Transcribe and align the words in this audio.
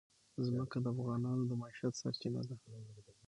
ځمکه 0.45 0.77
د 0.81 0.85
افغانانو 0.93 1.43
د 1.49 1.51
معیشت 1.61 1.93
سرچینه 2.01 2.41
ده. 2.47 2.55